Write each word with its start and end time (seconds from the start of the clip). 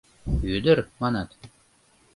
Ӱдыр, 0.55 0.79
манат?.. 0.99 1.29